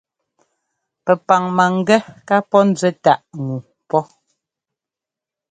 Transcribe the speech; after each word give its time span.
Pɛpaŋ 1.05 1.43
mangɛ́ 1.57 1.99
ká 2.27 2.35
pɔ́ 2.49 2.61
nzuɛ 2.69 2.89
táʼ 3.03 3.21
ŋu 3.45 3.57
pɔ́. 3.89 4.03